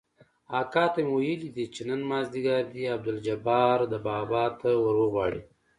[0.59, 5.41] اکا ته مې ويلي دي چې نن مازديګر دې عبدالجبار ده بابا ته وروغواړي.